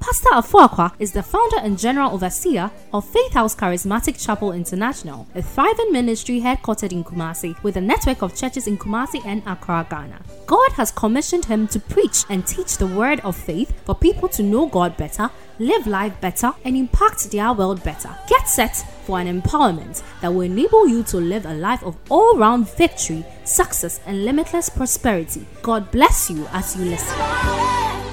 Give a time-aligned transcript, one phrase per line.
[0.00, 5.42] Pastor Afuakwa is the founder and general overseer of Faith House Charismatic Chapel International, a
[5.42, 10.22] thriving ministry headquartered in Kumasi with a network of churches in Kumasi and Accra, Ghana.
[10.46, 14.42] God has commissioned him to preach and teach the word of faith for people to
[14.42, 18.16] know God better, live life better, and impact their world better.
[18.26, 22.38] Get set for an empowerment that will enable you to live a life of all
[22.38, 25.46] round victory, success, and limitless prosperity.
[25.60, 28.09] God bless you as you listen.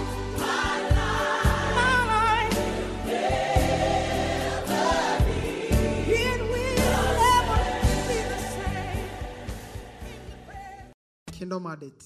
[11.37, 12.05] Kingdom Addict.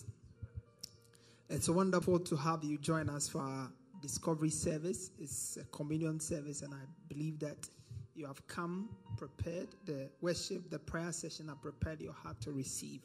[1.49, 5.12] It's wonderful to have you join us for our discovery service.
[5.21, 7.55] It's a communion service, and I believe that
[8.13, 9.70] you have come prepared.
[9.85, 12.99] The worship, the prayer session have prepared your heart to receive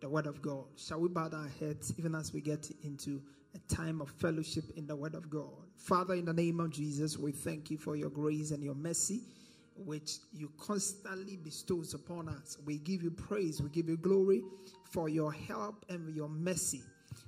[0.00, 0.64] the word of God.
[0.76, 3.22] Shall we bow our heads even as we get into
[3.54, 5.68] a time of fellowship in the word of God?
[5.76, 9.20] Father, in the name of Jesus, we thank you for your grace and your mercy
[9.84, 12.58] which you constantly bestows upon us.
[12.64, 14.42] We give you praise, we give you glory
[14.84, 16.82] for your help and your mercy.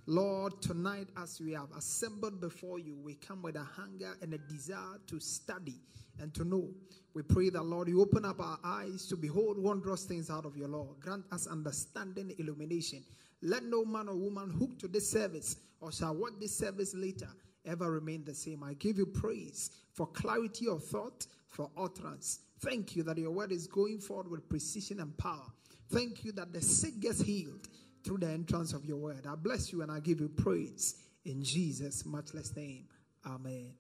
[0.07, 4.39] Lord, tonight as we have assembled before you, we come with a hunger and a
[4.39, 5.77] desire to study
[6.19, 6.69] and to know.
[7.15, 10.57] We pray that, Lord, you open up our eyes to behold wondrous things out of
[10.57, 10.95] your law.
[11.01, 13.05] Grant us understanding, illumination.
[13.43, 17.29] Let no man or woman hook to this service or shall work this service later
[17.65, 18.63] ever remain the same.
[18.63, 21.27] I give you praise for clarity of thought,
[21.61, 22.41] for utterance.
[22.61, 25.45] Thank you that your word is going forward with precision and power.
[25.91, 27.69] Thank you that the sick gets healed
[28.03, 29.27] through the entrance of your word.
[29.29, 30.95] I bless you and I give you praise
[31.27, 32.87] in Jesus' matchless name.
[33.27, 33.75] Amen.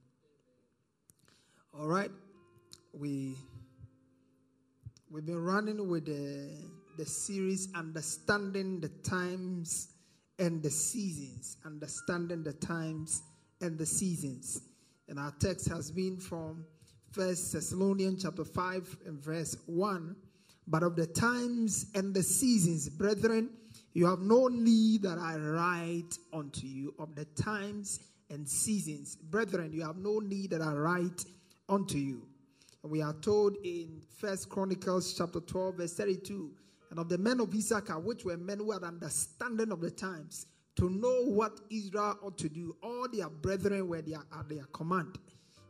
[1.72, 2.10] All right.
[2.92, 3.34] We
[5.10, 6.50] we've been running with the
[6.98, 9.88] the series understanding the times
[10.38, 13.22] and the seasons, understanding the times
[13.62, 14.60] and the seasons.
[15.08, 16.66] And our text has been from
[17.10, 20.14] First Thessalonians chapter 5 and verse 1.
[20.68, 23.50] But of the times and the seasons, brethren,
[23.94, 27.98] you have no need that I write unto you of the times
[28.30, 29.16] and seasons.
[29.16, 31.24] Brethren, you have no need that I write
[31.68, 32.22] unto you.
[32.84, 36.52] And we are told in First Chronicles chapter 12, verse 32,
[36.90, 40.46] and of the men of Issachar, which were men who had understanding of the times,
[40.76, 42.76] to know what Israel ought to do.
[42.84, 45.18] All their brethren were their, at their command.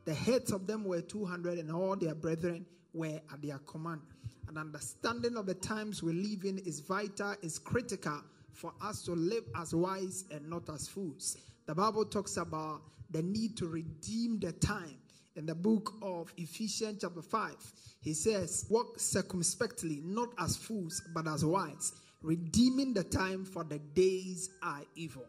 [0.05, 4.01] The heads of them were 200, and all their brethren were at their command.
[4.49, 8.21] An understanding of the times we live in is vital, is critical
[8.53, 11.37] for us to live as wise and not as fools.
[11.67, 14.97] The Bible talks about the need to redeem the time.
[15.37, 17.55] In the book of Ephesians, chapter 5,
[18.03, 23.79] he says, Walk circumspectly, not as fools, but as wise, redeeming the time, for the
[23.79, 25.27] days are evil.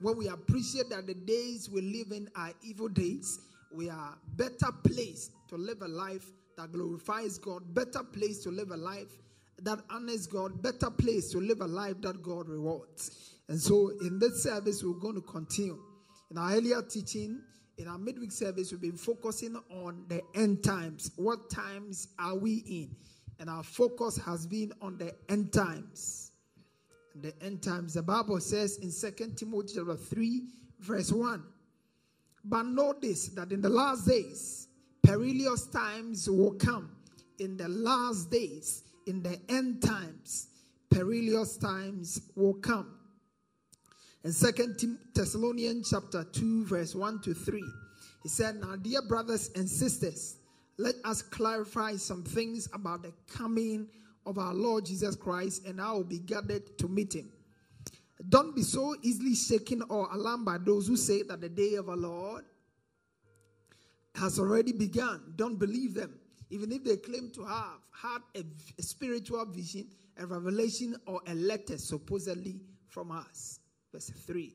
[0.00, 3.38] When we appreciate that the days we live in are evil days,
[3.74, 8.70] we are better placed to live a life that glorifies God, better place to live
[8.70, 9.18] a life
[9.62, 13.38] that honors God, better place to live a life that God rewards.
[13.48, 15.78] And so in this service, we're going to continue.
[16.30, 17.40] In our earlier teaching,
[17.78, 21.10] in our midweek service, we've been focusing on the end times.
[21.16, 22.96] What times are we in?
[23.38, 26.32] And our focus has been on the end times.
[27.20, 30.42] The end times, the Bible says in Second Timothy chapter 3,
[30.80, 31.42] verse 1.
[32.44, 32.64] But
[33.00, 34.68] this that in the last days,
[35.02, 36.90] perilous times will come.
[37.38, 40.48] In the last days, in the end times,
[40.90, 42.98] perilous times will come.
[44.24, 47.62] In Second Thessalonians chapter 2, verse 1 to 3,
[48.22, 50.36] he said, Now, dear brothers and sisters,
[50.78, 53.88] let us clarify some things about the coming
[54.24, 57.30] of our Lord Jesus Christ, and I will be gathered to meet him.
[58.28, 61.88] Don't be so easily shaken or alarmed by those who say that the day of
[61.88, 62.44] our Lord
[64.14, 65.32] has already begun.
[65.36, 66.18] Don't believe them.
[66.50, 68.44] Even if they claim to have had a,
[68.78, 69.88] a spiritual vision,
[70.18, 73.60] a revelation, or a letter supposedly from us.
[73.92, 74.54] Verse 3.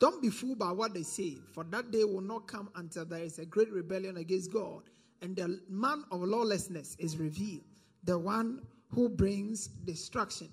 [0.00, 3.22] Don't be fooled by what they say, for that day will not come until there
[3.22, 4.82] is a great rebellion against God,
[5.22, 7.64] and the man of lawlessness is revealed,
[8.02, 10.48] the one who brings destruction.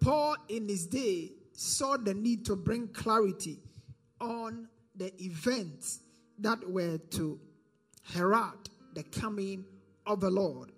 [0.00, 3.58] Paul, in his day, saw the need to bring clarity
[4.18, 4.66] on
[4.96, 6.00] the events
[6.38, 7.38] that were to
[8.02, 9.62] herald the coming
[10.06, 10.72] of the Lord.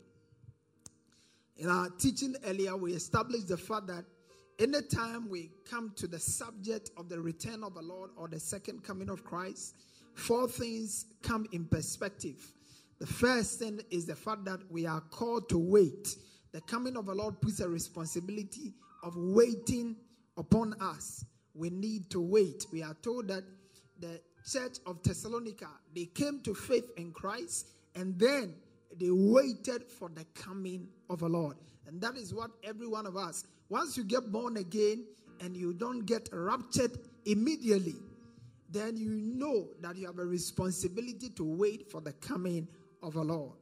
[1.56, 4.04] In our teaching earlier, we established the fact that
[4.58, 8.82] anytime we come to the subject of the return of the Lord or the second
[8.82, 9.76] coming of Christ,
[10.14, 12.52] four things come in perspective.
[12.98, 16.16] The first thing is the fact that we are called to wait.
[16.50, 18.74] The coming of the Lord puts a responsibility
[19.04, 19.94] of waiting
[20.36, 21.24] upon us.
[21.54, 22.66] We need to wait.
[22.72, 23.44] We are told that
[23.98, 24.20] the
[24.50, 28.54] church of Thessalonica, they came to faith in Christ and then
[28.98, 31.56] they waited for the coming of the Lord.
[31.86, 35.04] And that is what every one of us, once you get born again
[35.40, 37.96] and you don't get raptured immediately,
[38.70, 42.66] then you know that you have a responsibility to wait for the coming
[43.02, 43.52] of the Lord.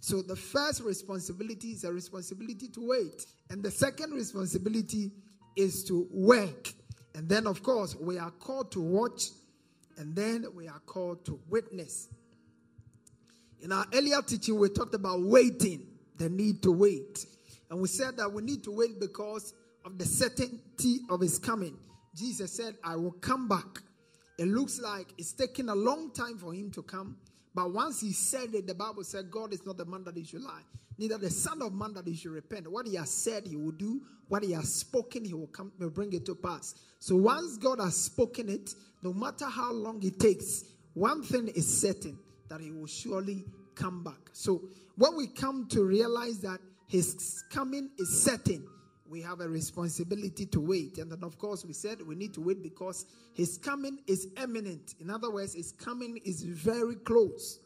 [0.00, 5.12] So the first responsibility is a responsibility to wait, and the second responsibility
[5.56, 6.72] is to work.
[7.14, 9.24] And then, of course, we are called to watch,
[9.98, 12.08] and then we are called to witness.
[13.60, 17.26] In our earlier teaching, we talked about waiting, the need to wait.
[17.70, 19.54] And we said that we need to wait because
[19.84, 21.78] of the certainty of his coming.
[22.14, 23.82] Jesus said, I will come back.
[24.38, 27.16] It looks like it's taking a long time for him to come.
[27.54, 30.24] But once he said it, the Bible said, God is not the man that he
[30.24, 30.62] should lie,
[30.96, 32.70] neither the Son of Man that he should repent.
[32.70, 34.00] What he has said, he will do.
[34.28, 36.74] What he has spoken, he will come will bring it to pass.
[36.98, 40.64] So once God has spoken it, no matter how long it takes,
[40.94, 42.18] one thing is certain
[42.48, 43.44] that he will surely
[43.74, 44.30] come back.
[44.32, 44.62] So
[44.96, 48.66] when we come to realize that his coming is certain,
[49.12, 50.96] we have a responsibility to wait.
[50.96, 53.04] And then, of course, we said we need to wait because
[53.34, 54.94] his coming is imminent.
[55.00, 57.60] In other words, his coming is very close.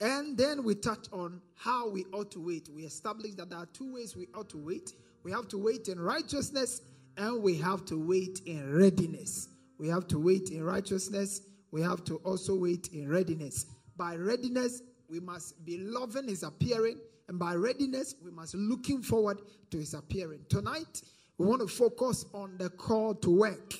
[0.00, 2.68] And then we touch on how we ought to wait.
[2.72, 4.92] We established that there are two ways we ought to wait.
[5.24, 6.82] We have to wait in righteousness
[7.16, 9.48] and we have to wait in readiness.
[9.78, 11.40] We have to wait in righteousness.
[11.72, 13.66] We have to also wait in readiness.
[13.96, 16.98] By readiness, we must be loving his appearing
[17.28, 19.38] and by readiness, we must looking forward
[19.70, 20.40] to his appearing.
[20.48, 21.02] Tonight,
[21.38, 23.74] we want to focus on the call to work.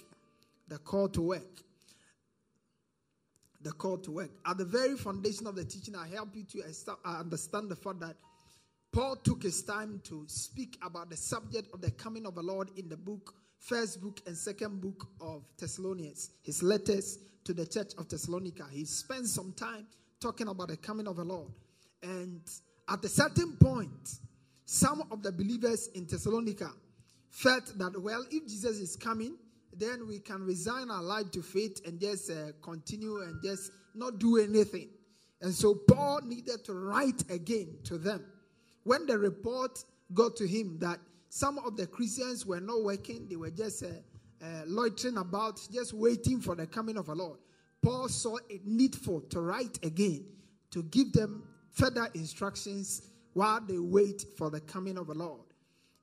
[0.69, 1.63] The call to work.
[3.61, 4.31] The call to work.
[4.47, 8.01] At the very foundation of the teaching, I help you to uh, understand the fact
[8.01, 8.17] that
[8.93, 12.71] Paul took his time to speak about the subject of the coming of the Lord
[12.77, 17.93] in the book, first book and second book of Thessalonians, his letters to the church
[17.99, 18.67] of Thessalonica.
[18.71, 19.87] He spent some time
[20.21, 21.51] talking about the coming of the Lord.
[22.03, 22.41] And
[22.89, 24.19] at a certain point,
[24.65, 26.71] some of the believers in Thessalonica
[27.31, 29.37] felt that, well, if Jesus is coming,
[29.77, 34.19] then we can resign our life to faith and just uh, continue and just not
[34.19, 34.89] do anything.
[35.41, 38.25] And so Paul needed to write again to them.
[38.85, 39.83] When the report
[40.13, 43.89] got to him that some of the Christians were not working, they were just uh,
[44.43, 47.39] uh, loitering about, just waiting for the coming of the Lord.
[47.83, 50.25] Paul saw it needful to write again
[50.71, 51.43] to give them
[51.75, 53.03] further instructions
[53.35, 55.41] while they wait for the coming of the Lord.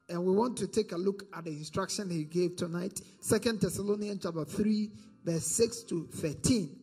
[0.10, 3.00] And we want to take a look at the instruction he gave tonight.
[3.22, 4.92] Second Thessalonians chapter 3,
[5.24, 6.78] verse 6 to 13.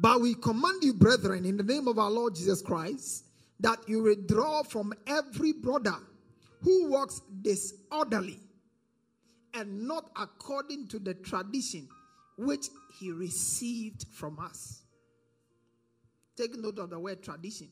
[0.00, 3.24] But we command you, brethren, in the name of our Lord Jesus Christ,
[3.60, 5.96] that you withdraw from every brother
[6.62, 8.40] who walks disorderly
[9.54, 11.88] and not according to the tradition
[12.36, 12.66] which
[12.98, 14.82] he received from us
[16.38, 17.68] Take note of the word tradition.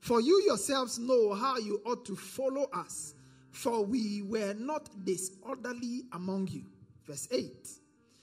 [0.00, 3.14] For you yourselves know how you ought to follow us,
[3.50, 6.64] for we were not disorderly among you.
[7.06, 7.52] Verse 8.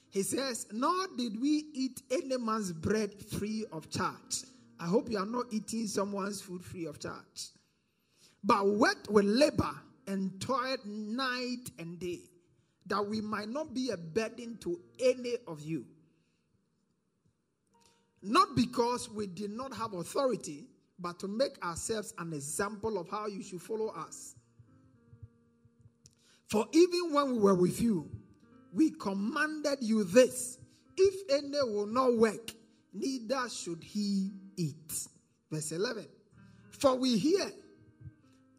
[0.09, 4.45] He says, Nor did we eat any man's bread free of charge.
[4.79, 7.51] I hope you are not eating someone's food free of charge.
[8.43, 9.69] But worked with labor
[10.07, 12.21] and toiled night and day,
[12.88, 15.86] that we might not be a burden to any of you.
[18.27, 20.65] Not because we did not have authority,
[20.98, 24.36] but to make ourselves an example of how you should follow us.
[26.48, 28.10] For even when we were with you,
[28.74, 30.58] we commanded you this
[30.98, 32.51] if any will not work,
[32.94, 35.08] neither should he eat.
[35.51, 36.08] Verse 11.
[36.72, 37.51] For we hear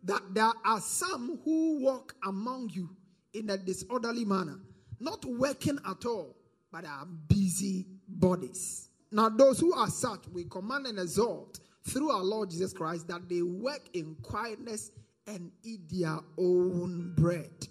[0.05, 2.89] that there are some who walk among you
[3.35, 4.61] in a disorderly manner,
[5.01, 6.37] not working at all,
[6.71, 8.91] but are busy bodies.
[9.17, 11.59] Now, those who are such, we command and exhort
[11.89, 14.91] through our Lord Jesus Christ that they work in quietness
[15.27, 17.67] and eat their own bread.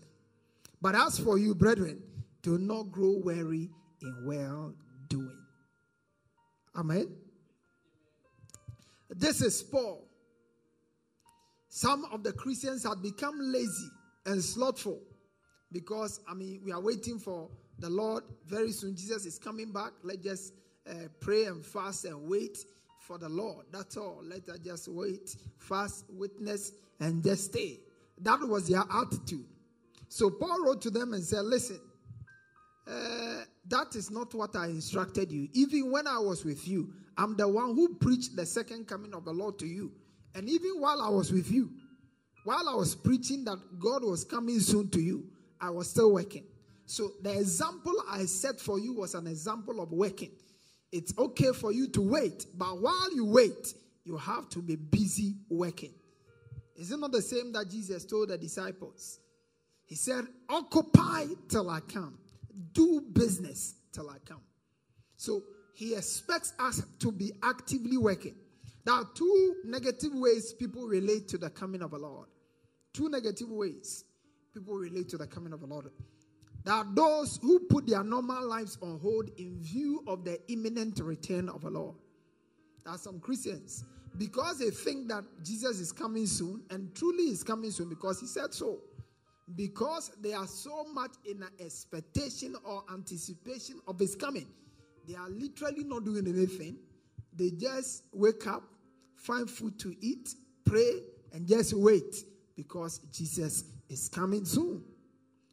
[0.81, 2.01] But as for you, brethren,
[2.41, 3.69] do not grow weary
[4.01, 4.73] in well
[5.07, 5.37] doing.
[6.75, 7.15] Amen.
[9.11, 10.07] This is Paul.
[11.69, 13.91] Some of the Christians have become lazy
[14.25, 14.99] and slothful
[15.71, 18.95] because, I mean, we are waiting for the Lord very soon.
[18.95, 19.91] Jesus is coming back.
[20.01, 20.53] Let's just
[20.89, 22.57] uh, pray and fast and wait
[22.99, 23.65] for the Lord.
[23.71, 24.21] That's all.
[24.23, 27.79] Let us just wait, fast, witness, and just stay.
[28.21, 29.45] That was their attitude.
[30.07, 31.79] So Paul wrote to them and said, Listen,
[32.87, 35.47] uh, that is not what I instructed you.
[35.53, 39.25] Even when I was with you, I'm the one who preached the second coming of
[39.25, 39.91] the Lord to you.
[40.35, 41.71] And even while I was with you,
[42.43, 45.25] while I was preaching that God was coming soon to you,
[45.59, 46.43] I was still working.
[46.85, 50.31] So the example I set for you was an example of working.
[50.91, 53.73] It's okay for you to wait, but while you wait,
[54.03, 55.93] you have to be busy working.
[56.75, 59.19] Is it not the same that Jesus told the disciples?
[59.85, 62.17] He said, Occupy till I come,
[62.73, 64.41] do business till I come.
[65.15, 65.41] So
[65.73, 68.35] he expects us to be actively working.
[68.85, 72.27] There are two negative ways people relate to the coming of the Lord.
[72.93, 74.03] Two negative ways
[74.53, 75.89] people relate to the coming of the Lord.
[76.67, 81.47] Are those who put their normal lives on hold in view of the imminent return
[81.49, 81.95] of the Lord.
[82.83, 83.83] There are some Christians,
[84.17, 88.25] because they think that Jesus is coming soon, and truly is coming soon because he
[88.27, 88.79] said so.
[89.55, 94.47] Because they are so much in an expectation or anticipation of his coming,
[95.07, 96.77] they are literally not doing anything.
[97.35, 98.63] They just wake up,
[99.15, 100.33] find food to eat,
[100.65, 102.23] pray, and just wait
[102.55, 104.83] because Jesus is coming soon.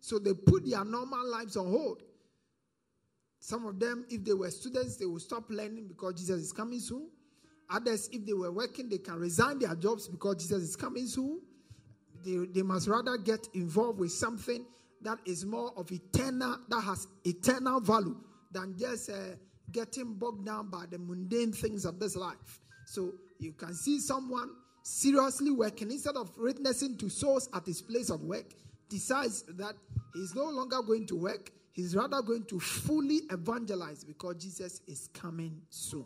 [0.02, 2.02] So they put their normal lives on hold.
[3.38, 6.80] Some of them, if they were students, they will stop learning because Jesus is coming
[6.80, 7.08] soon.
[7.70, 11.40] Others, if they were working, they can resign their jobs because Jesus is coming soon.
[12.24, 14.66] They, they must rather get involved with something
[15.02, 18.16] that is more of eternal, that has eternal value
[18.50, 19.36] than just uh,
[19.70, 22.60] getting bogged down by the mundane things of this life.
[22.86, 24.50] So you can see someone
[24.82, 28.52] seriously working, instead of witnessing to souls at his place of work,
[28.92, 29.74] decides that
[30.14, 35.08] he's no longer going to work, he's rather going to fully evangelize because Jesus is
[35.14, 36.04] coming soon.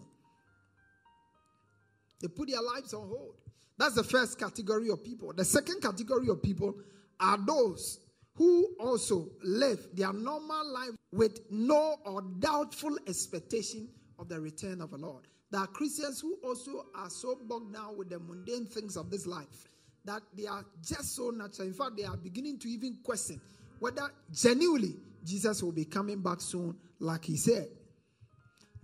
[2.21, 3.35] They put their lives on hold.
[3.76, 5.33] That's the first category of people.
[5.35, 6.75] The second category of people
[7.21, 8.00] are those
[8.37, 13.88] who also live their normal life with no or doubtful expectation
[14.19, 15.26] of the return of the Lord.
[15.50, 19.26] There are Christians who also are so bogged down with the mundane things of this
[19.26, 19.69] life
[20.06, 21.68] that they are just so natural.
[21.68, 23.40] In fact, they are beginning to even question
[23.78, 27.68] whether genuinely Jesus will be coming back soon, like he said.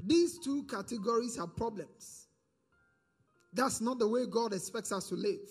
[0.04, 2.26] These two categories have problems.
[3.52, 5.48] That's not the way God expects us to live.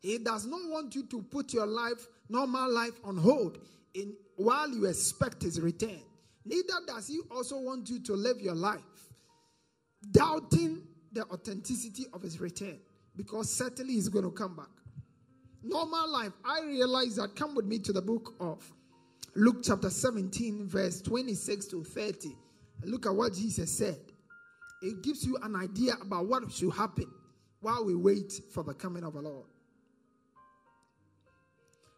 [0.00, 3.58] He does not want you to put your life, normal life, on hold
[3.94, 6.00] in while you expect his return.
[6.44, 8.80] Neither does he also want you to live your life
[10.12, 10.82] doubting
[11.12, 12.78] the authenticity of his return
[13.16, 14.68] because certainly he's going to come back.
[15.62, 17.34] Normal life, I realize that.
[17.34, 18.62] Come with me to the book of
[19.34, 22.36] Luke, chapter 17, verse 26 to 30.
[22.84, 23.98] Look at what Jesus said.
[24.82, 27.10] It gives you an idea about what should happen
[27.60, 29.46] while we wait for the coming of the Lord.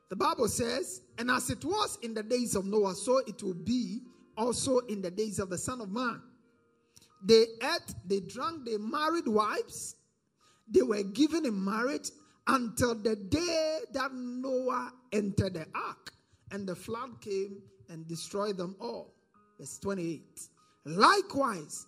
[0.08, 3.54] The Bible says, And as it was in the days of Noah, so it will
[3.54, 4.00] be
[4.36, 6.20] also in the days of the Son of Man.
[7.22, 9.96] They ate, they drank, they married wives,
[10.68, 12.10] they were given in marriage
[12.50, 16.12] until the day that Noah entered the ark
[16.50, 19.14] and the flood came and destroyed them all.
[19.58, 20.22] Verse 28.
[20.84, 21.86] Likewise,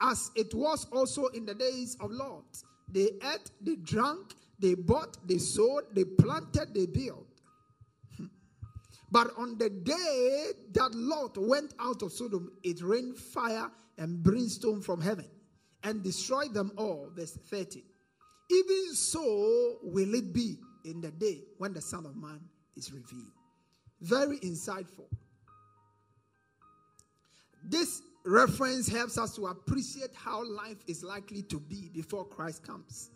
[0.00, 2.44] as it was also in the days of Lot,
[2.88, 7.26] they ate, they drank, they bought, they sowed, they planted, they built.
[9.10, 14.80] But on the day that Lot went out of Sodom, it rained fire and brimstone
[14.80, 15.28] from heaven
[15.82, 17.10] and destroyed them all.
[17.14, 17.82] Verse 30.
[18.52, 22.40] Even so will it be in the day when the Son of Man
[22.76, 23.32] is revealed.
[24.00, 25.06] Very insightful.
[27.64, 33.10] This reference helps us to appreciate how life is likely to be before Christ comes.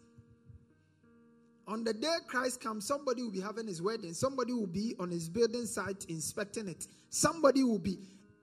[1.69, 5.11] On the day Christ comes, somebody will be having his wedding, somebody will be on
[5.11, 7.99] his building site inspecting it, somebody will be,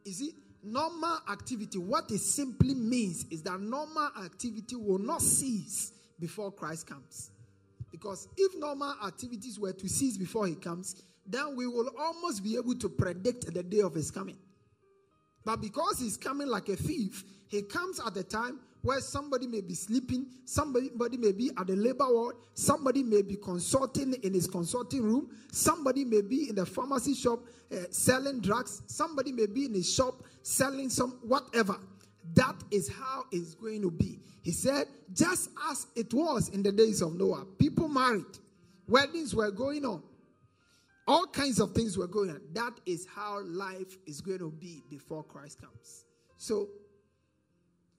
[0.05, 1.77] is it normal activity?
[1.77, 7.32] What it simply means is that normal activity will not cease before Christ comes.
[7.91, 12.58] Because if normal activities were to cease before he comes, then we will almost be
[12.58, 14.38] able to predict the day of his coming.
[15.46, 19.62] But because he's coming like a thief, he comes at a time where somebody may
[19.62, 24.48] be sleeping, somebody may be at the labor ward, somebody may be consulting in his
[24.48, 27.39] consulting room, somebody may be in the pharmacy shop
[27.72, 31.77] uh, selling drugs, somebody may be in his shop selling some whatever.
[32.36, 34.20] That is how it's going to be.
[34.42, 38.25] He said, just as it was in the days of Noah, people married,
[38.88, 40.03] weddings were going on,
[41.08, 42.42] all kinds of things were going on.
[42.53, 46.06] That is how life is going to be before Christ comes.
[46.38, 46.70] So,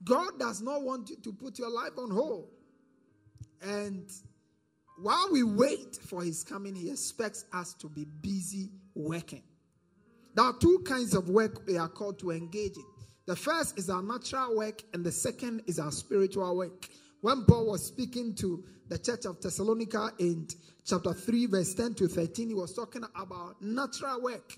[0.03, 2.49] God does not want you to put your life on hold.
[3.61, 4.11] And
[5.01, 9.43] while we wait for his coming, he expects us to be busy working.
[10.35, 12.83] There are two kinds of work we are called to engage in.
[13.25, 16.87] The first is our natural work, and the second is our spiritual work.
[17.21, 20.47] When Paul was speaking to the church of Thessalonica in
[20.85, 24.55] chapter 3, verse 10 to 13, he was talking about natural work.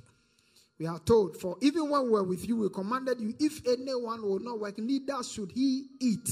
[0.80, 4.22] We are told, For even when we were with you, we commanded you, if anyone
[4.22, 6.30] will not work, neither should he eat.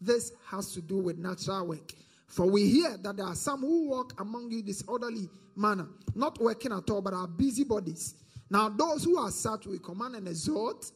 [0.00, 1.92] This has to do with natural work.
[2.28, 6.72] For we hear that there are some who walk among you disorderly manner, not working
[6.72, 8.14] at all, but are busybodies.
[8.48, 10.90] Now, those who are such, we command and exhort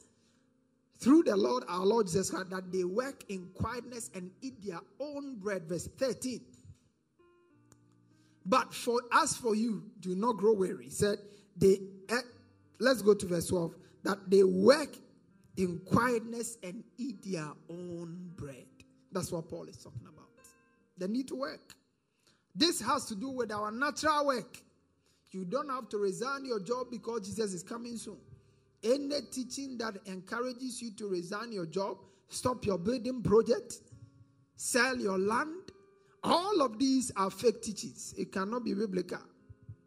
[0.99, 4.81] through the Lord our Lord Jesus Christ that they work in quietness and eat their
[5.01, 5.69] own bread.
[5.69, 6.41] Verse 13.
[8.45, 10.85] But for as for you, do not grow weary.
[10.85, 11.19] He said
[11.57, 12.21] they eh,
[12.79, 13.75] let's go to verse 12.
[14.05, 14.97] That they work
[15.57, 18.67] in quietness and eat their own bread.
[19.11, 20.29] That's what Paul is talking about.
[20.99, 21.75] They need to work.
[22.55, 24.59] This has to do with our natural work.
[25.31, 28.19] You don't have to resign your job because Jesus is coming soon.
[28.85, 33.75] Any teaching that encourages you to resign your job, stop your building project,
[34.57, 35.73] sell your land,
[36.27, 38.13] all of these are fake teachings.
[38.19, 39.21] It cannot be biblical.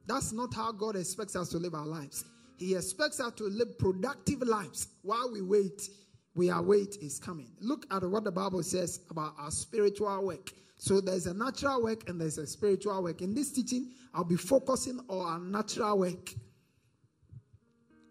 [0.07, 2.23] That's not how God expects us to live our lives.
[2.57, 5.89] He expects us to live productive lives while we wait.
[6.35, 7.51] We await is coming.
[7.59, 10.51] Look at what the Bible says about our spiritual work.
[10.77, 13.21] So there's a natural work and there's a spiritual work.
[13.21, 16.33] In this teaching, I'll be focusing on our natural work.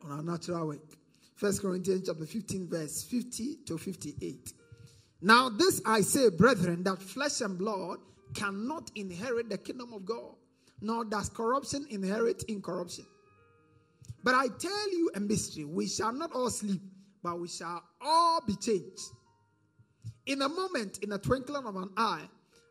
[0.08, 0.96] On our natural work.
[1.34, 4.52] First Corinthians chapter 15, verse 50 to 58.
[5.20, 7.98] Now, this I say, brethren, that flesh and blood
[8.34, 10.34] cannot inherit the kingdom of God,
[10.80, 13.04] nor does corruption inherit incorruption.
[14.24, 16.80] But I tell you a mystery we shall not all sleep,
[17.22, 19.10] but we shall all be changed.
[20.24, 22.28] In a moment, in a twinkling of an eye,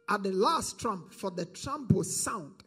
[0.10, 2.64] at the last trump, for the trump will sound,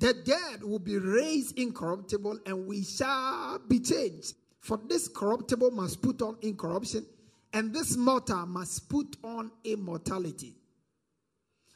[0.00, 4.34] the dead will be raised incorruptible, and we shall be changed.
[4.58, 7.04] For this corruptible must put on incorruption,
[7.52, 10.56] and this mortal must put on immortality.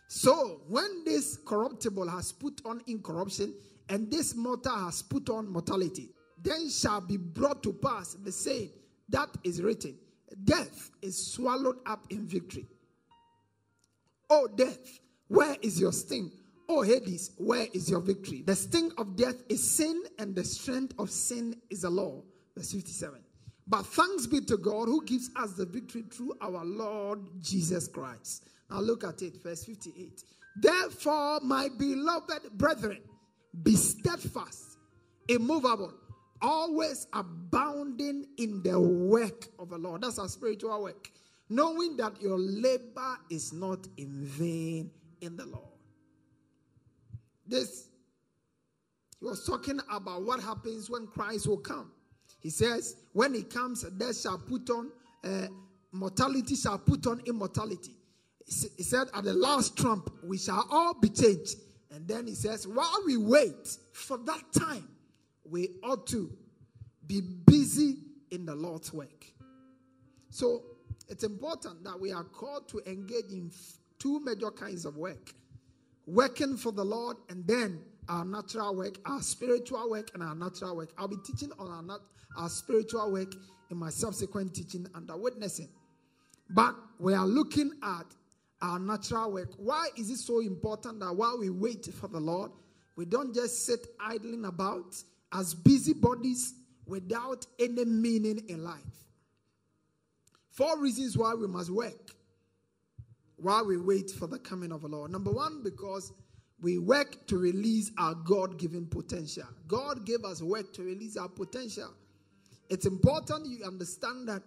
[0.09, 3.55] So, when this corruptible has put on incorruption,
[3.91, 6.11] and this mortal has put on mortality,
[6.43, 8.71] then shall be brought to pass the saying
[9.11, 9.97] that is written
[10.45, 12.67] Death is swallowed up in victory.
[14.31, 16.31] O death, where is your sting?
[16.69, 18.43] O Hades, where is your victory?
[18.43, 22.23] The sting of death is sin, and the strength of sin is the law.
[22.57, 23.21] Verse 57.
[23.67, 28.47] But thanks be to God who gives us the victory through our Lord Jesus Christ.
[28.71, 30.23] Now look at it, verse 58.
[30.57, 33.01] Therefore, my beloved brethren,
[33.63, 34.79] be steadfast,
[35.29, 35.93] immovable,
[36.43, 40.03] always abounding in the work of the Lord.
[40.03, 41.11] That's our spiritual work.
[41.49, 45.74] Knowing that your labor is not in vain in the Lord.
[47.47, 47.89] This,
[49.21, 51.91] he was talking about what happens when Christ will come.
[52.41, 54.91] He says, when he comes, death shall put on,
[55.25, 55.47] uh,
[55.93, 57.97] mortality shall put on immortality.
[58.47, 61.57] He said, at the last trump, we shall all be changed.
[61.91, 64.89] And then he says, while we wait for that time,
[65.49, 66.31] we ought to
[67.07, 67.99] be busy
[68.31, 69.25] in the Lord's work.
[70.31, 70.63] So
[71.09, 73.51] it's important that we are called to engage in
[73.99, 75.33] two major kinds of work
[76.07, 80.77] working for the Lord, and then our natural work, our spiritual work, and our natural
[80.77, 80.93] work.
[80.99, 82.05] I'll be teaching on our, nat-
[82.37, 83.35] our spiritual work
[83.71, 85.69] in my subsequent teaching under witnessing.
[86.51, 88.07] But we are looking at
[88.61, 89.53] our natural work.
[89.57, 92.51] Why is it so important that while we wait for the Lord,
[92.97, 94.95] we don't just sit idling about
[95.33, 96.55] as busybodies
[96.87, 98.81] without any meaning in life?
[100.51, 102.15] Four reasons why we must work
[103.45, 105.11] while we wait for the coming of the Lord.
[105.11, 106.13] Number one, because
[106.63, 109.45] we work to release our God given potential.
[109.69, 111.91] God gave us work to release our potential.
[112.71, 114.43] It's important you understand that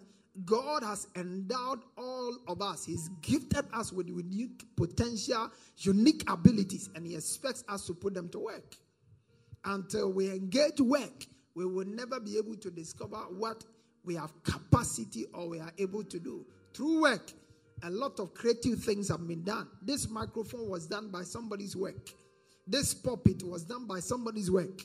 [0.46, 2.86] God has endowed all of us.
[2.86, 8.30] He's gifted us with unique potential, unique abilities, and He expects us to put them
[8.30, 8.76] to work.
[9.64, 13.64] Until we engage work, we will never be able to discover what
[14.04, 16.46] we have capacity or we are able to do.
[16.74, 17.32] Through work,
[17.84, 19.68] a lot of creative things have been done.
[19.82, 22.10] This microphone was done by somebody's work.
[22.66, 24.82] This puppet was done by somebody's work.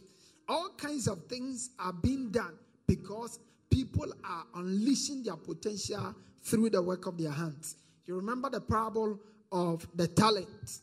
[0.48, 2.54] All kinds of things are being done
[2.86, 3.38] because
[3.70, 7.76] people are unleashing their potential through the work of their hands.
[8.04, 9.18] You remember the parable
[9.50, 10.80] of the talent,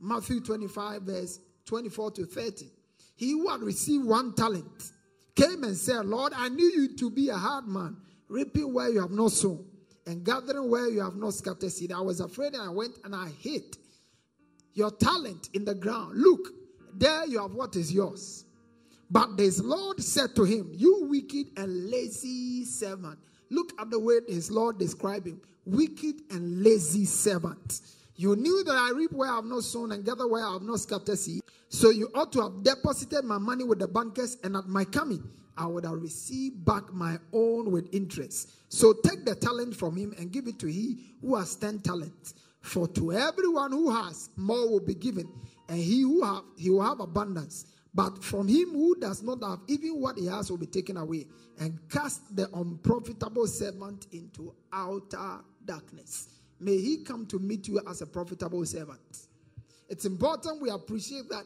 [0.00, 2.66] Matthew 25, verse 24 to 30.
[3.16, 4.92] He who had received one talent
[5.34, 7.96] came and said, Lord, I knew you to be a hard man,
[8.28, 9.64] reaping where you have not sown
[10.08, 11.92] and gathering where you have not scattered seed.
[11.92, 13.76] I was afraid and I went and I hid
[14.72, 16.16] your talent in the ground.
[16.16, 16.48] Look,
[16.94, 18.46] there you have what is yours.
[19.10, 23.18] But this Lord said to him, You wicked and lazy servant.
[23.50, 27.80] Look at the way his Lord described him wicked and lazy servant.
[28.16, 30.62] You knew that I reap where I have not sown and gather where I have
[30.62, 31.42] not scattered seed.
[31.68, 35.22] So you ought to have deposited my money with the bankers, and at my coming,
[35.58, 38.50] I would have received back my own with interest.
[38.72, 42.34] So take the talent from him and give it to he who has ten talents.
[42.60, 45.28] For to everyone who has, more will be given,
[45.68, 47.66] and he who have he will have abundance.
[47.94, 51.26] But from him who does not have, even what he has will be taken away,
[51.58, 56.28] and cast the unprofitable servant into outer darkness.
[56.60, 59.26] May he come to meet you as a profitable servant.
[59.88, 61.44] It's important we appreciate that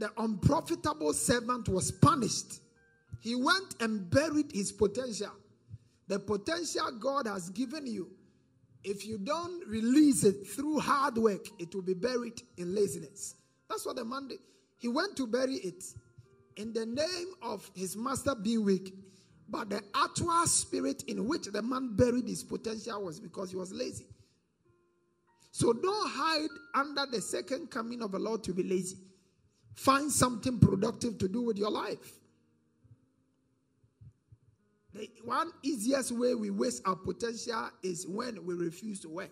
[0.00, 2.60] the unprofitable servant was punished.
[3.20, 5.32] He went and buried his potential.
[6.08, 8.10] The potential God has given you,
[8.82, 13.34] if you don't release it through hard work, it will be buried in laziness.
[13.68, 14.38] That's what the man did.
[14.78, 15.84] He went to bury it
[16.56, 18.94] in the name of his master being weak.
[19.50, 23.72] But the actual spirit in which the man buried his potential was because he was
[23.72, 24.06] lazy.
[25.50, 28.96] So don't hide under the second coming of the Lord to be lazy.
[29.74, 32.18] Find something productive to do with your life.
[34.92, 39.30] The one easiest way we waste our potential is when we refuse to work.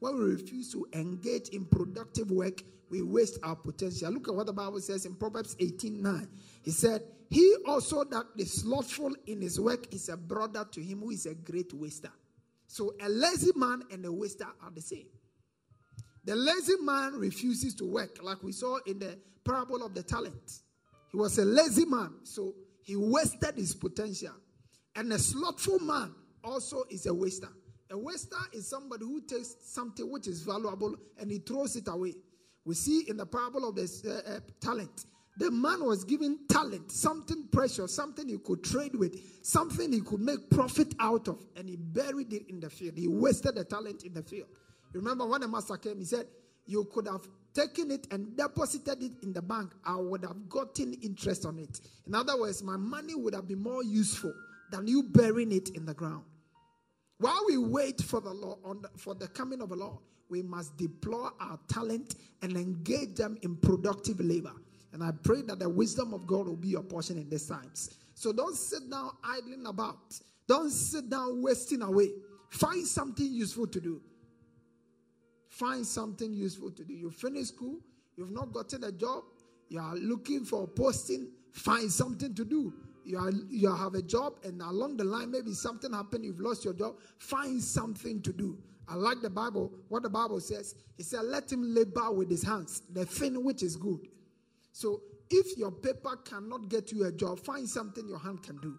[0.00, 4.12] When we refuse to engage in productive work, we waste our potential.
[4.12, 6.28] Look at what the Bible says in Proverbs 18 9.
[6.62, 11.00] He said, He also that is slothful in his work is a brother to him
[11.00, 12.12] who is a great waster.
[12.66, 15.06] So a lazy man and a waster are the same.
[16.28, 20.60] The lazy man refuses to work, like we saw in the parable of the talent.
[21.10, 24.34] He was a lazy man, so he wasted his potential.
[24.94, 26.14] And a slothful man
[26.44, 27.48] also is a waster.
[27.90, 32.12] A waster is somebody who takes something which is valuable and he throws it away.
[32.66, 35.06] We see in the parable of the uh, uh, talent,
[35.38, 40.20] the man was given talent, something precious, something he could trade with, something he could
[40.20, 42.98] make profit out of, and he buried it in the field.
[42.98, 44.48] He wasted the talent in the field.
[44.92, 46.26] Remember when the master came, he said,
[46.66, 49.72] You could have taken it and deposited it in the bank.
[49.84, 51.80] I would have gotten interest on it.
[52.06, 54.32] In other words, my money would have been more useful
[54.70, 56.24] than you burying it in the ground.
[57.18, 59.98] While we wait for the law, the, for the coming of the Lord,
[60.28, 64.52] we must deploy our talent and engage them in productive labor.
[64.92, 67.96] And I pray that the wisdom of God will be your portion in these times.
[68.14, 69.98] So don't sit down idling about.
[70.46, 72.10] Don't sit down wasting away.
[72.50, 74.00] Find something useful to do.
[75.58, 76.94] Find something useful to do.
[76.94, 77.80] You finish school,
[78.16, 79.24] you've not gotten a job,
[79.68, 82.72] you are looking for a posting, find something to do.
[83.04, 86.64] You, are, you have a job, and along the line, maybe something happened, you've lost
[86.64, 86.96] your job.
[87.18, 88.56] Find something to do.
[88.86, 90.76] I like the Bible, what the Bible says.
[90.96, 94.06] It said, Let him labor with his hands, the thing which is good.
[94.70, 98.78] So if your paper cannot get you a job, find something your hand can do.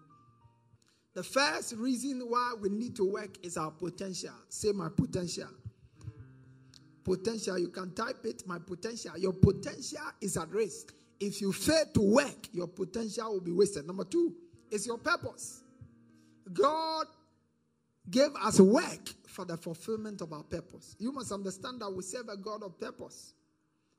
[1.12, 4.32] The first reason why we need to work is our potential.
[4.48, 5.48] Say, my potential.
[7.04, 9.16] Potential, you can type it, my potential.
[9.16, 10.92] Your potential is at risk.
[11.18, 13.86] If you fail to work, your potential will be wasted.
[13.86, 14.34] Number two
[14.70, 15.62] is your purpose.
[16.52, 17.06] God
[18.08, 20.96] gave us work for the fulfillment of our purpose.
[20.98, 23.34] You must understand that we serve a God of purpose.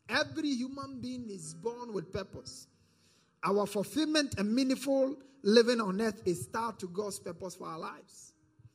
[0.09, 2.67] Every human being is born with purpose.
[3.43, 8.33] Our fulfillment and meaningful living on earth is tied to God's purpose for our lives.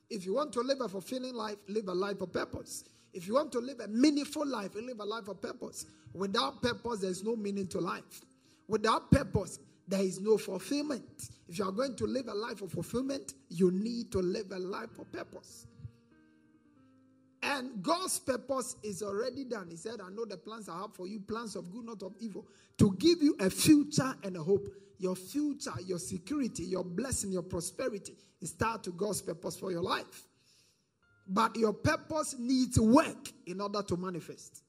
[0.09, 2.85] If you want to live a fulfilling life, live a life of purpose.
[3.13, 5.85] If you want to live a meaningful life, and live a life of purpose.
[6.13, 8.21] Without purpose, there's no meaning to life.
[8.67, 11.29] Without purpose, there is no fulfillment.
[11.47, 14.59] If you are going to live a life of fulfillment, you need to live a
[14.59, 15.67] life of purpose.
[17.41, 19.67] And God's purpose is already done.
[19.69, 22.13] He said, I know the plans I have for you, plans of good, not of
[22.19, 22.45] evil,
[22.77, 24.67] to give you a future and a hope.
[24.99, 29.81] Your future, your security, your blessing, your prosperity is tied to God's purpose for your
[29.81, 30.26] life.
[31.29, 34.63] But your purpose needs work in order to manifest.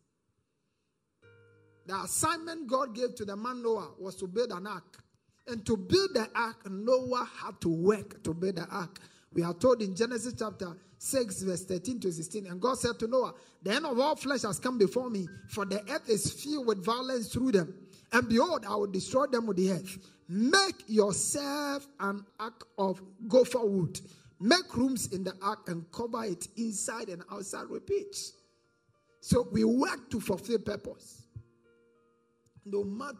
[1.86, 5.02] The assignment God gave to the man Noah was to build an ark.
[5.46, 8.98] And to build the ark, Noah had to work to build the ark.
[9.32, 12.46] We are told in Genesis chapter 6, verse 13 to 16.
[12.46, 15.64] And God said to Noah, The end of all flesh has come before me, for
[15.64, 17.74] the earth is filled with violence through them.
[18.12, 19.98] And behold, I will destroy them with the earth.
[20.28, 23.98] Make yourself an ark of gopher wood.
[24.40, 28.16] Make rooms in the ark and cover it inside and outside with pitch.
[29.20, 31.22] So we work to fulfill purpose.
[32.64, 33.16] No matter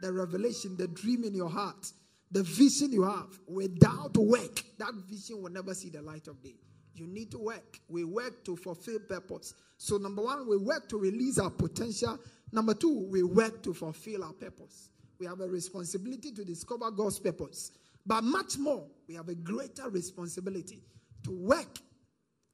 [0.00, 1.90] the revelation, the dream in your heart,
[2.30, 6.56] the vision you have, without work, that vision will never see the light of day.
[6.94, 7.78] You need to work.
[7.88, 9.54] We work to fulfill purpose.
[9.76, 12.18] So, number one, we work to release our potential.
[12.52, 14.90] Number two, we work to fulfill our purpose.
[15.18, 17.72] We have a responsibility to discover God's purpose.
[18.06, 20.82] But much more, we have a greater responsibility
[21.24, 21.78] to work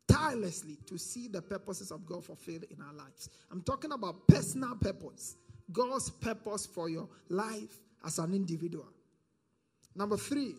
[0.08, 3.28] tirelessly to see the purposes of God fulfilled in our lives.
[3.50, 5.36] I'm talking about personal purpose,
[5.70, 8.88] God's purpose for your life as an individual.
[9.94, 10.54] Number three,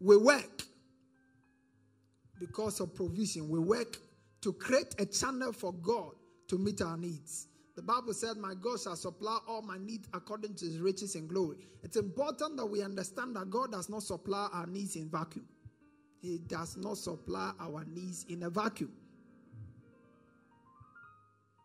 [0.00, 0.62] we work
[2.38, 3.48] because of provision.
[3.48, 3.98] We work
[4.42, 6.12] to create a channel for God
[6.48, 7.48] to meet our needs.
[7.78, 11.28] The Bible said, My God shall supply all my needs according to his riches and
[11.28, 11.58] glory.
[11.84, 15.46] It's important that we understand that God does not supply our needs in vacuum.
[16.20, 18.90] He does not supply our needs in a vacuum.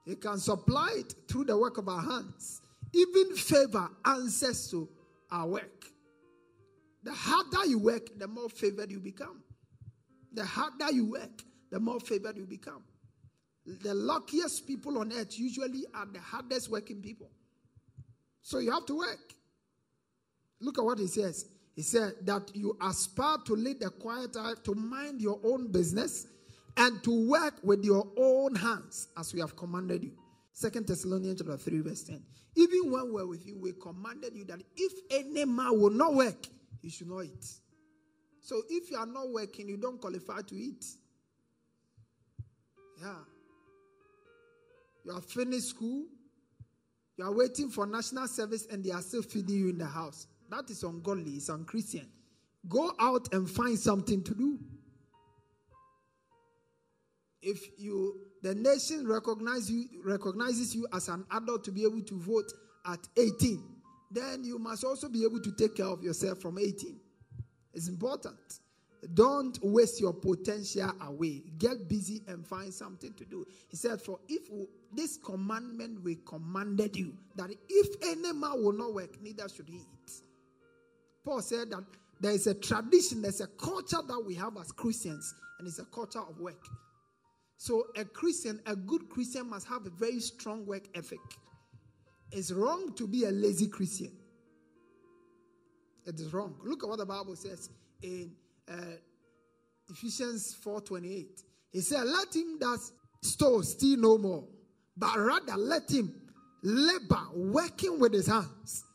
[0.05, 2.61] He can supply it through the work of our hands.
[2.93, 4.87] Even favor answers to
[5.31, 5.87] our work.
[7.01, 9.41] The harder you work, the more favored you become.
[10.31, 12.83] The harder you work, the more favored you become.
[13.65, 17.29] The luckiest people on earth usually are the hardest working people.
[18.41, 19.33] So you have to work.
[20.59, 21.45] Look at what he says.
[21.75, 26.27] He said that you aspire to lead a quiet life, to mind your own business,
[26.77, 30.11] and to work with your own hands as we have commanded you.
[30.51, 32.21] Second Thessalonians chapter 3, verse 10.
[32.55, 36.45] Even when we're with you, we commanded you that if any man will not work,
[36.81, 37.45] he should not eat.
[38.41, 40.85] So if you are not working, you don't qualify to eat.
[43.01, 43.15] Yeah.
[45.03, 46.05] You have finished school,
[47.17, 50.27] you are waiting for national service, and they are still feeding you in the house.
[50.49, 52.07] That is ungodly, it's unchristian.
[52.67, 54.59] Go out and find something to do.
[57.41, 62.19] If you the nation recognize you recognizes you as an adult to be able to
[62.19, 62.51] vote
[62.85, 63.61] at 18,
[64.11, 66.99] then you must also be able to take care of yourself from 18.
[67.73, 68.37] It's important.
[69.13, 71.43] Don't waste your potential away.
[71.57, 73.45] Get busy and find something to do.
[73.69, 74.49] He said, For if
[74.93, 79.77] this commandment we commanded you, that if any man will not work, neither should he
[79.77, 80.11] eat.
[81.25, 81.83] Paul said that
[82.19, 85.85] there is a tradition, there's a culture that we have as Christians, and it's a
[85.85, 86.65] culture of work.
[87.57, 91.19] So, a Christian, a good Christian, must have a very strong work ethic.
[92.31, 94.11] It's wrong to be a lazy Christian.
[96.05, 96.55] It is wrong.
[96.63, 97.69] Look at what the Bible says
[98.01, 98.31] in
[98.69, 98.97] uh,
[99.89, 101.43] Ephesians 4:28.
[101.71, 102.79] He said, "Let him that
[103.21, 104.47] stole steal no more,
[104.97, 106.13] but rather let him
[106.63, 108.85] labor, working with his hands,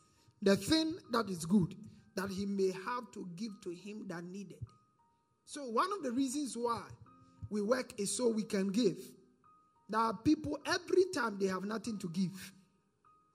[0.41, 1.75] the thing that is good,
[2.15, 4.57] that he may have to give to him that needed.
[5.45, 6.81] So, one of the reasons why
[7.49, 8.97] we work is so we can give.
[9.87, 12.53] There are people every time they have nothing to give.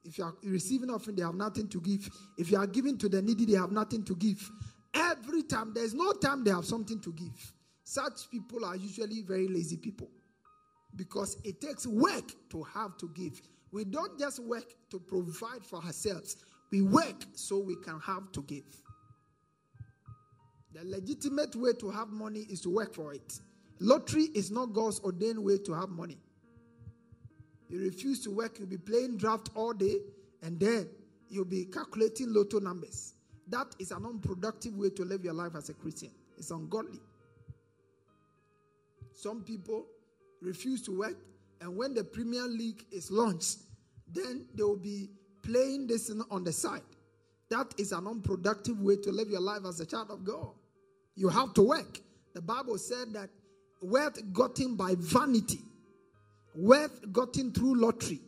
[0.04, 2.08] If you are receiving offering, they have nothing to give.
[2.38, 4.48] If you are giving to the needy, they have nothing to give.
[4.94, 7.52] Every time, there's no time they have something to give.
[7.82, 10.08] Such people are usually very lazy people
[10.96, 13.40] because it takes work to have to give.
[13.72, 16.36] We don't just work to provide for ourselves,
[16.70, 18.64] we work so we can have to give.
[20.72, 23.40] The legitimate way to have money is to work for it.
[23.80, 26.18] Lottery is not God's ordained way to have money.
[27.68, 29.96] You refuse to work, you'll be playing draft all day,
[30.42, 30.88] and then
[31.28, 33.13] you'll be calculating lotto numbers.
[33.48, 36.10] That is an unproductive way to live your life as a Christian.
[36.38, 37.00] It's ungodly.
[39.12, 39.86] Some people
[40.40, 41.16] refuse to work,
[41.60, 43.58] and when the Premier League is launched,
[44.12, 45.08] then they will be
[45.42, 46.82] playing this on the side.
[47.50, 50.50] That is an unproductive way to live your life as a child of God.
[51.14, 52.00] You have to work.
[52.34, 53.30] The Bible said that
[53.80, 55.60] wealth gotten by vanity,
[56.56, 58.20] wealth gotten through lottery,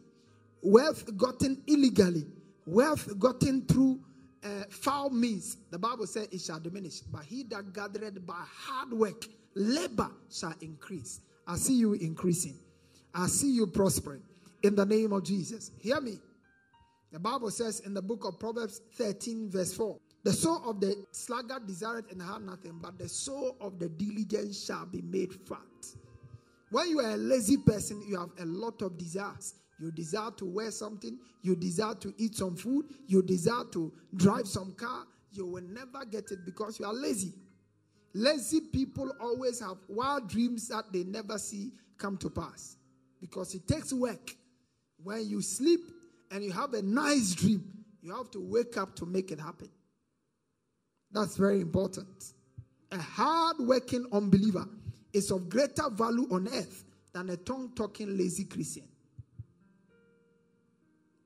[0.63, 2.27] wealth gotten illegally,
[2.67, 4.01] wealth gotten through
[4.47, 7.01] uh, foul means, the Bible says it shall diminish.
[7.01, 11.21] But he that gathered by hard work, labor shall increase.
[11.47, 12.57] I see you increasing.
[13.15, 14.23] I see you prospering
[14.63, 15.71] in the name of Jesus.
[15.79, 16.19] Hear me.
[17.13, 21.07] The Bible says in the book of Proverbs 13, verse 4 The soul of the
[21.13, 25.59] sluggard desireth and have nothing, but the soul of the diligent shall be made fat.
[26.71, 29.55] When you are a lazy person, you have a lot of desires.
[29.79, 34.49] You desire to wear something, you desire to eat some food, you desire to drive
[34.49, 35.05] some car.
[35.33, 37.35] You will never get it because you are lazy.
[38.15, 42.77] Lazy people always have wild dreams that they never see come to pass
[43.21, 44.35] because it takes work.
[45.03, 45.81] When you sleep,
[46.31, 47.65] and you have a nice dream,
[48.03, 49.69] you have to wake up to make it happen.
[51.12, 52.33] That's very important.
[52.93, 54.69] A hard working unbeliever
[55.12, 58.85] is of greater value on earth than a tongue talking lazy Christian.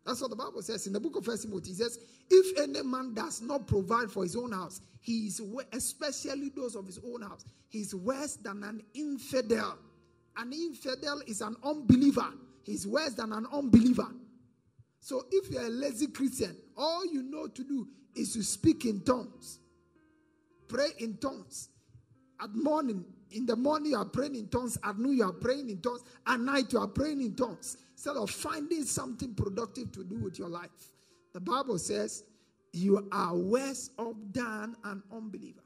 [0.04, 1.70] That's what the Bible says in the book of First Timothy.
[1.72, 1.98] It says,
[2.30, 5.40] "If any man does not provide for his own house, he is
[5.72, 7.44] especially those of his own house.
[7.68, 9.78] He is worse than an infidel.
[10.36, 12.32] An infidel is an unbeliever.
[12.62, 14.08] He's worse than an unbeliever.
[15.00, 19.00] So if you're a lazy Christian, all you know to do is to speak in
[19.00, 19.58] tongues,
[20.68, 21.68] pray in tongues.
[22.42, 24.78] At morning, in the morning you are praying in tongues.
[24.82, 26.02] At noon you are praying in tongues.
[26.26, 27.76] At night you are praying in tongues.
[27.92, 30.70] Instead of finding something productive to do with your life,
[31.32, 32.24] the Bible says
[32.72, 35.60] you are worse off than an unbeliever.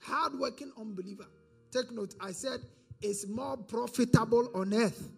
[0.00, 1.26] Hardworking unbeliever.
[1.72, 2.14] Take note.
[2.20, 2.60] I said
[3.00, 5.10] it's more profitable on earth.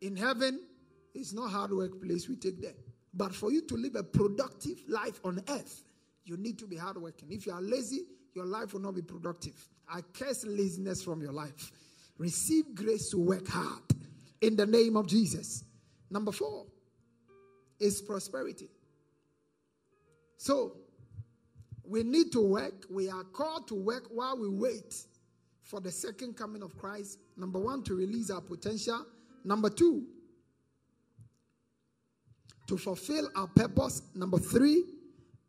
[0.00, 0.60] In heaven,
[1.14, 2.74] it's not hard work place we take there.
[3.14, 5.84] But for you to live a productive life on earth,
[6.24, 7.30] you need to be hardworking.
[7.30, 8.02] If you are lazy,
[8.34, 9.54] your life will not be productive.
[9.88, 11.72] I curse laziness from your life.
[12.18, 13.82] Receive grace to work hard
[14.40, 15.64] in the name of Jesus.
[16.10, 16.66] Number four
[17.80, 18.68] is prosperity.
[20.36, 20.76] So,
[21.86, 22.86] we need to work.
[22.90, 24.94] We are called to work while we wait
[25.62, 27.18] for the second coming of Christ.
[27.36, 29.04] Number one, to release our potential.
[29.44, 30.04] Number two,
[32.66, 34.02] to fulfill our purpose.
[34.14, 34.84] Number three,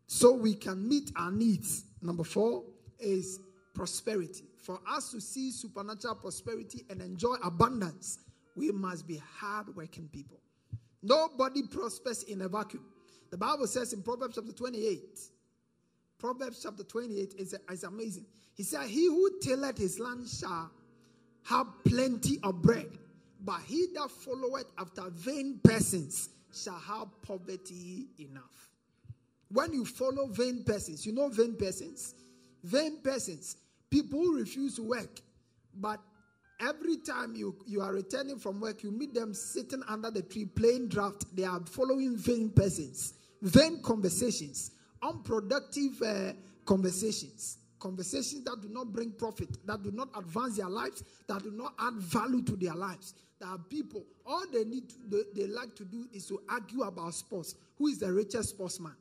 [0.07, 1.85] so we can meet our needs.
[2.01, 2.63] Number four
[2.99, 3.39] is
[3.73, 4.45] prosperity.
[4.57, 8.19] For us to see supernatural prosperity and enjoy abundance,
[8.55, 10.39] we must be hardworking people.
[11.03, 12.83] Nobody prospers in a vacuum.
[13.29, 15.19] The Bible says in Proverbs chapter 28,
[16.17, 18.25] Proverbs chapter 28 is, is amazing.
[18.55, 20.71] He said, He who tilleth his land shall
[21.43, 22.89] have plenty of bread,
[23.41, 28.69] but he that followeth after vain persons shall have poverty enough.
[29.49, 32.15] When you follow vain persons, you know vain persons?
[32.65, 33.57] Vain persons,
[33.91, 35.21] people who refuse to work,
[35.75, 35.99] but
[36.59, 40.45] every time you, you are returning from work, you meet them sitting under the tree
[40.45, 41.25] playing draft.
[41.35, 44.71] They are following vain persons, vain conversations,
[45.03, 46.33] unproductive uh,
[46.65, 51.51] conversations, conversations that do not bring profit, that do not advance their lives, that do
[51.51, 53.13] not add value to their lives.
[53.39, 56.81] There are people, all they need to, they, they like to do is to argue
[56.81, 57.53] about sports.
[57.77, 58.95] Who is the richest sportsman?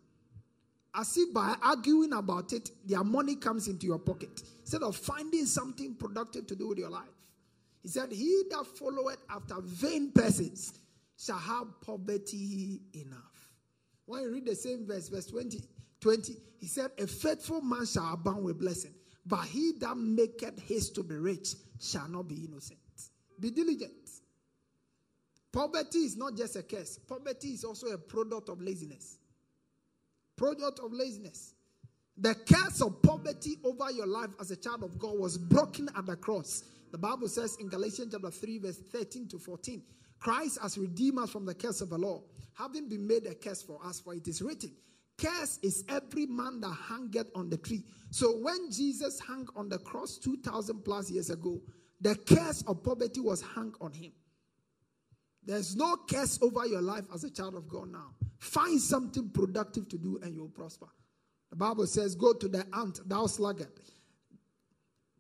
[0.96, 4.42] As if by arguing about it, their money comes into your pocket.
[4.60, 7.08] Instead of finding something productive to do with your life.
[7.82, 10.78] He said, He that followeth after vain persons
[11.18, 13.50] shall have poverty enough.
[14.06, 15.60] When you read the same verse, verse 20,
[16.00, 18.94] 20, he said, A faithful man shall abound with blessing,
[19.26, 22.78] but he that maketh haste to be rich shall not be innocent.
[23.40, 23.92] Be diligent.
[25.52, 29.18] Poverty is not just a curse, poverty is also a product of laziness.
[30.36, 31.54] Product of laziness.
[32.16, 36.06] The curse of poverty over your life as a child of God was broken at
[36.06, 36.62] the cross.
[36.92, 39.82] The Bible says in Galatians chapter 3, verse 13 to 14,
[40.20, 42.22] Christ has redeemed us from the curse of the law,
[42.54, 44.70] having been made a curse for us, for it is written,
[45.18, 47.84] Curse is every man that hangeth on the tree.
[48.10, 51.60] So when Jesus hung on the cross 2,000 plus years ago,
[52.00, 54.12] the curse of poverty was hung on him.
[55.46, 58.14] There's no curse over your life as a child of God now.
[58.38, 60.86] Find something productive to do and you'll prosper.
[61.50, 63.68] The Bible says, Go to the ant, thou sluggard.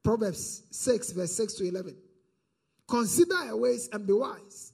[0.02, 1.96] Proverbs 6, verse 6 to 11.
[2.86, 4.72] Consider your ways and be wise,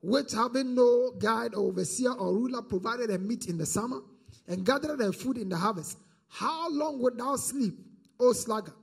[0.00, 4.00] which having no guide or overseer or ruler provided a meat in the summer
[4.48, 5.98] and gathered a food in the harvest.
[6.28, 7.74] How long wilt thou sleep,
[8.18, 8.74] O sluggard?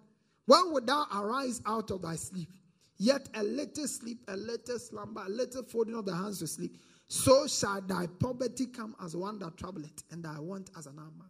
[0.46, 2.50] When wilt thou arise out of thy sleep?
[2.98, 6.78] Yet a little sleep, a little slumber, a little folding of the hands to sleep.
[7.08, 11.24] So shall thy poverty come as one that troubleth, and thy want as an arm.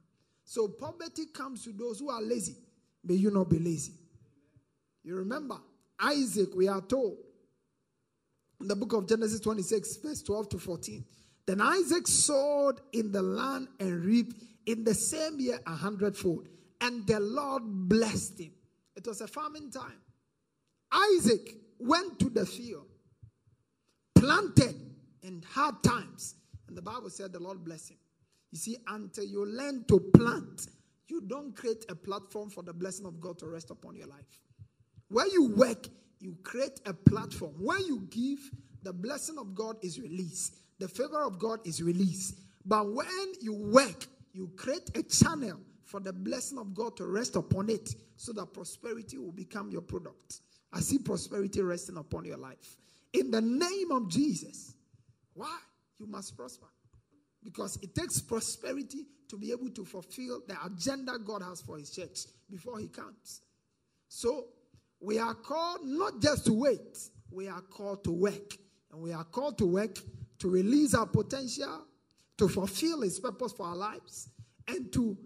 [0.44, 2.56] So poverty comes to those who are lazy.
[3.04, 3.94] May you not be lazy.
[5.04, 5.58] You remember
[6.00, 7.18] Isaac, we are told
[8.62, 11.06] in the book of Genesis 26, verse 12 to 14.
[11.46, 16.48] Then Isaac sowed in the land and reaped in the same year a hundredfold.
[16.82, 18.52] And the Lord blessed him.
[18.96, 20.02] It was a farming time.
[20.92, 22.86] Isaac went to the field,
[24.16, 24.76] planted
[25.24, 26.36] in hard times.
[26.68, 27.98] And the Bible said the Lord bless him.
[28.52, 30.68] You see, until you learn to plant,
[31.08, 34.42] you don't create a platform for the blessing of God to rest upon your life.
[35.10, 35.88] Where you work,
[36.20, 37.54] you create a platform.
[37.60, 38.40] Where you give,
[38.84, 42.36] the blessing of God is released, the favor of God is released.
[42.66, 47.36] But when you work, you create a channel for the blessing of God to rest
[47.36, 50.42] upon it so that prosperity will become your product.
[50.78, 52.78] I see prosperity resting upon your life.
[53.12, 54.76] In the name of Jesus.
[55.34, 55.58] Why?
[55.98, 56.68] You must prosper.
[57.44, 61.90] Because it takes prosperity to be able to fulfill the agenda God has for His
[61.90, 63.42] church before He comes.
[64.08, 64.50] So,
[65.00, 67.00] we are called not just to wait,
[67.32, 68.54] we are called to work.
[68.92, 69.98] And we are called to work
[70.40, 71.86] to release our potential,
[72.38, 74.30] to fulfill His purpose for our lives,
[74.68, 75.18] and to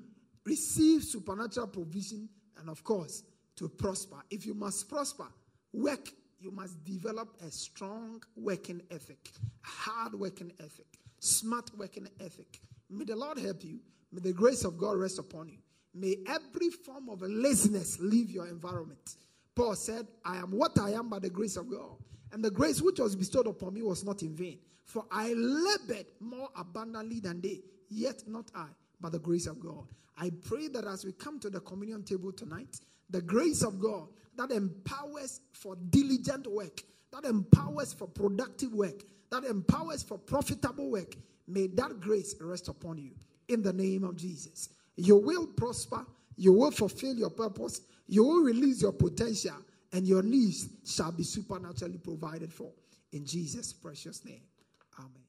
[0.45, 3.24] receive supernatural provision, and of course,
[3.58, 4.24] to prosper.
[4.30, 5.28] If you must prosper,
[5.74, 6.09] work,
[6.39, 10.88] you must develop a strong working ethic, hard working ethic,
[11.19, 12.59] smart working ethic.
[12.89, 13.80] May the Lord help you.
[14.11, 15.59] May the grace of God rest upon you.
[15.93, 19.15] May every form of laziness leave your environment.
[19.55, 21.97] Paul said, I am what I am by the grace of God.
[22.32, 24.59] And the grace which was bestowed upon me was not in vain.
[24.86, 28.67] For I labored more abundantly than they, yet not I,
[28.99, 29.88] by the grace of God.
[30.17, 32.80] I pray that as we come to the communion table tonight,
[33.12, 34.07] the grace of God
[34.38, 36.82] that empowers for diligent work,
[37.12, 41.16] that empowers for productive work, that empowers for profitable work,
[41.47, 43.12] may that grace rest upon you
[43.47, 44.70] in the name of Jesus.
[44.95, 46.05] You will prosper,
[46.38, 49.57] you will fulfill your purpose, you will release your potential,
[49.93, 52.72] and your needs shall be supernaturally provided for.
[53.12, 54.41] In Jesus' precious name.
[54.97, 55.22] Amen.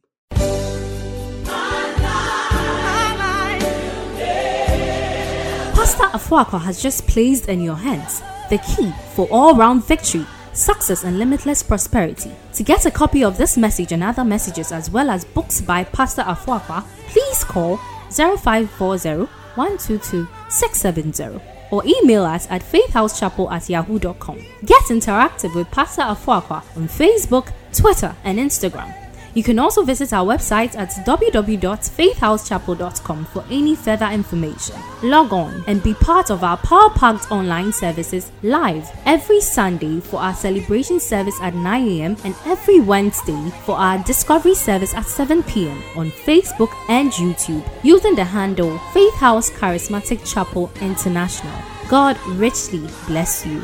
[5.82, 11.02] Pastor Afuakwa has just placed in your hands the key for all round victory, success,
[11.02, 12.30] and limitless prosperity.
[12.52, 15.82] To get a copy of this message and other messages, as well as books by
[15.82, 17.78] Pastor Afuakwa, please call
[18.12, 24.38] 0540 122 670 or email us at faithhousechapel at yahoo.com.
[24.64, 29.01] Get interactive with Pastor Afuakwa on Facebook, Twitter, and Instagram.
[29.34, 34.76] You can also visit our website at www.faithhousechapel.com for any further information.
[35.02, 40.20] Log on and be part of our power packed online services live every Sunday for
[40.20, 42.14] our celebration service at 9 a.m.
[42.24, 45.82] and every Wednesday for our discovery service at 7 p.m.
[45.96, 51.54] on Facebook and YouTube using the handle Faith House Charismatic Chapel International.
[51.88, 53.62] God richly bless you.